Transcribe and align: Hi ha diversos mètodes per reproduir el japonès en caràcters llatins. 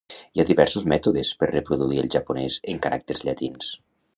Hi 0.37 0.41
ha 0.43 0.45
diversos 0.47 0.87
mètodes 0.93 1.33
per 1.43 1.49
reproduir 1.51 2.01
el 2.05 2.09
japonès 2.17 2.59
en 2.73 2.83
caràcters 2.87 3.25
llatins. 3.29 3.71